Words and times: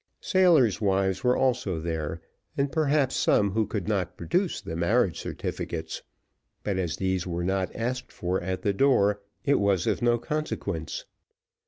Sailors' 0.19 0.81
wives 0.81 1.23
were 1.23 1.37
also 1.37 1.79
there, 1.79 2.21
and 2.57 2.71
perhaps 2.71 3.15
some 3.15 3.51
who 3.51 3.67
could 3.67 3.87
not 3.87 4.17
produce 4.17 4.59
the 4.59 4.75
marriage 4.75 5.19
certificates; 5.19 6.01
but 6.63 6.79
as 6.79 6.97
these 6.97 7.27
were 7.27 7.43
not 7.43 7.69
asked 7.75 8.11
for 8.11 8.41
at 8.41 8.63
the 8.63 8.73
door, 8.73 9.21
it 9.45 9.59
was 9.59 9.85
of 9.85 10.01
no 10.01 10.17
consequence. 10.17 11.05